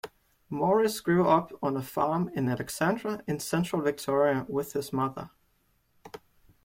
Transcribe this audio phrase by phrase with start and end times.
[0.49, 5.29] Morris grew up on a farm in Alexandra in central Victoria with his mother.